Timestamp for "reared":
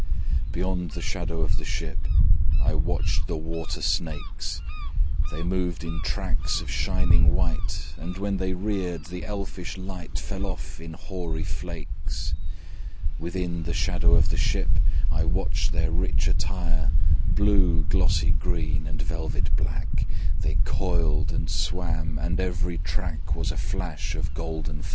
8.55-9.05